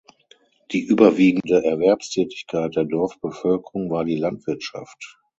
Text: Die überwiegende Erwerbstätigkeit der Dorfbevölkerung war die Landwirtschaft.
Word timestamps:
Die 0.71 0.81
überwiegende 0.81 1.63
Erwerbstätigkeit 1.63 2.75
der 2.75 2.85
Dorfbevölkerung 2.85 3.91
war 3.91 4.03
die 4.03 4.15
Landwirtschaft. 4.15 5.19